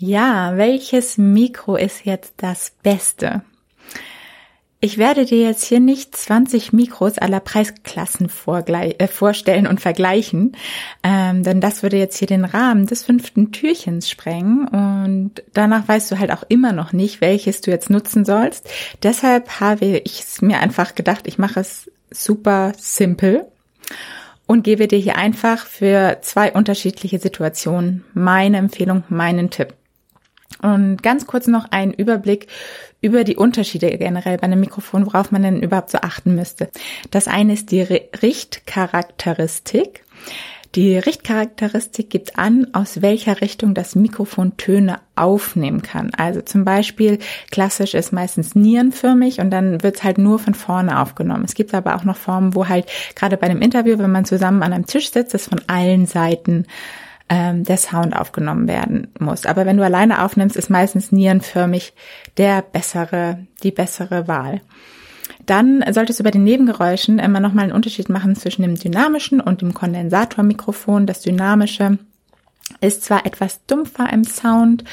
[0.00, 3.42] Ja, welches Mikro ist jetzt das Beste?
[4.78, 10.52] Ich werde dir jetzt hier nicht 20 Mikros aller Preisklassen äh, vorstellen und vergleichen,
[11.02, 16.12] ähm, denn das würde jetzt hier den Rahmen des fünften Türchens sprengen und danach weißt
[16.12, 18.70] du halt auch immer noch nicht, welches du jetzt nutzen sollst.
[19.02, 23.46] Deshalb habe ich es mir einfach gedacht, ich mache es super simpel
[24.46, 29.74] und gebe dir hier einfach für zwei unterschiedliche Situationen meine Empfehlung, meinen Tipp.
[30.62, 32.46] Und ganz kurz noch ein Überblick
[33.00, 36.70] über die Unterschiede generell bei einem Mikrofon, worauf man denn überhaupt so achten müsste.
[37.10, 40.04] Das eine ist die Richtcharakteristik.
[40.74, 46.10] Die Richtcharakteristik gibt an, aus welcher Richtung das Mikrofon Töne aufnehmen kann.
[46.14, 47.18] Also zum Beispiel
[47.50, 51.44] klassisch ist meistens nierenförmig und dann wird es halt nur von vorne aufgenommen.
[51.46, 54.62] Es gibt aber auch noch Formen, wo halt gerade bei einem Interview, wenn man zusammen
[54.62, 56.66] an einem Tisch sitzt, es von allen Seiten
[57.28, 59.46] ähm, der Sound aufgenommen werden muss.
[59.46, 61.92] Aber wenn du alleine aufnimmst, ist meistens nierenförmig
[62.36, 64.60] der bessere, die bessere Wahl.
[65.46, 69.62] Dann solltest du bei den Nebengeräuschen immer nochmal einen Unterschied machen zwischen dem dynamischen und
[69.62, 71.06] dem Kondensatormikrofon.
[71.06, 71.98] Das dynamische
[72.80, 74.84] ist zwar etwas dumpfer im Sound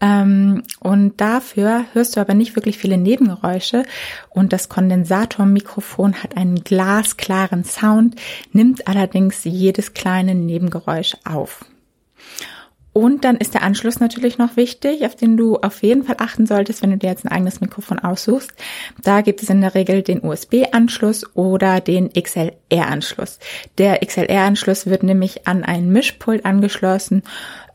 [0.00, 3.84] ähm, und dafür hörst du aber nicht wirklich viele Nebengeräusche
[4.30, 8.16] und das Kondensatormikrofon hat einen glasklaren Sound,
[8.52, 11.64] nimmt allerdings jedes kleine Nebengeräusch auf.
[12.92, 16.46] Und dann ist der Anschluss natürlich noch wichtig, auf den du auf jeden Fall achten
[16.46, 18.52] solltest, wenn du dir jetzt ein eigenes Mikrofon aussuchst.
[19.02, 23.38] Da gibt es in der Regel den USB-Anschluss oder den XLR-Anschluss.
[23.78, 27.22] Der XLR-Anschluss wird nämlich an ein Mischpult angeschlossen,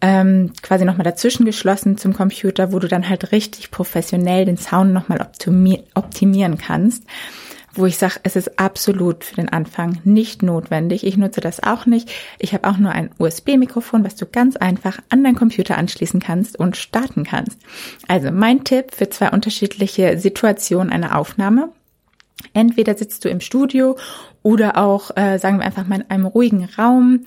[0.01, 4.91] ähm, quasi nochmal dazwischen geschlossen zum Computer, wo du dann halt richtig professionell den Sound
[4.91, 5.25] nochmal
[5.93, 7.03] optimieren kannst
[7.77, 11.05] wo ich sage, es ist absolut für den Anfang nicht notwendig.
[11.05, 12.09] Ich nutze das auch nicht.
[12.39, 16.57] Ich habe auch nur ein USB-Mikrofon, was du ganz einfach an deinen Computer anschließen kannst
[16.57, 17.59] und starten kannst.
[18.07, 21.69] Also mein Tipp für zwei unterschiedliche Situationen einer Aufnahme.
[22.53, 23.97] Entweder sitzt du im Studio
[24.43, 27.25] oder auch, äh, sagen wir einfach mal, in einem ruhigen Raum.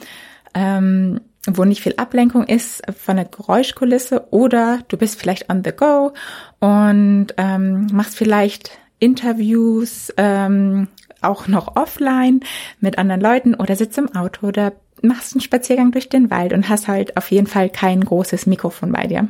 [0.54, 5.72] Ähm, wo nicht viel Ablenkung ist von der Geräuschkulisse oder du bist vielleicht on the
[5.72, 6.12] go
[6.60, 10.88] und ähm, machst vielleicht Interviews ähm,
[11.20, 12.41] auch noch offline
[12.81, 14.72] mit anderen Leuten oder sitzt im Auto oder
[15.03, 18.92] machst einen Spaziergang durch den Wald und hast halt auf jeden Fall kein großes Mikrofon
[18.92, 19.28] bei dir.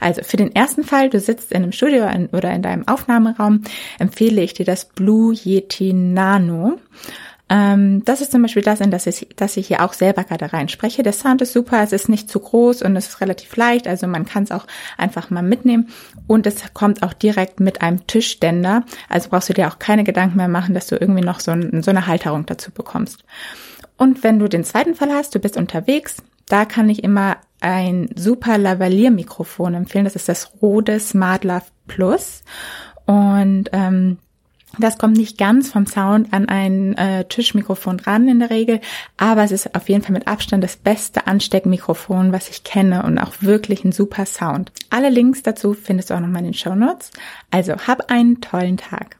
[0.00, 3.62] Also für den ersten Fall, du sitzt in einem Studio oder in deinem Aufnahmeraum,
[3.98, 6.78] empfehle ich dir das Blue Yeti Nano.
[7.50, 10.52] Ähm, das ist zum Beispiel das, in das ich, das ich hier auch selber gerade
[10.52, 11.02] reinspreche.
[11.02, 14.06] Der Sound ist super, es ist nicht zu groß und es ist relativ leicht, also
[14.06, 14.66] man kann es auch
[14.96, 15.88] einfach mal mitnehmen.
[16.28, 20.36] Und es kommt auch direkt mit einem Tischständer, also brauchst du dir auch keine Gedanken
[20.36, 23.24] mehr machen, dass du irgendwie noch so, ein, so eine Halterung dazu bekommst.
[23.96, 28.08] Und wenn du den zweiten Fall hast, du bist unterwegs, da kann ich immer ein
[28.14, 30.04] super Lavalier-Mikrofon empfehlen.
[30.04, 32.42] Das ist das Rode Smart Love Plus.
[33.06, 34.18] Und ähm,
[34.78, 38.80] das kommt nicht ganz vom Sound an ein äh, Tischmikrofon dran in der Regel,
[39.16, 43.18] aber es ist auf jeden Fall mit Abstand das beste Ansteckmikrofon, was ich kenne und
[43.18, 44.70] auch wirklich ein super Sound.
[44.88, 47.10] Alle Links dazu findest du auch nochmal in den Show Notes.
[47.50, 49.16] Also hab einen tollen Tag.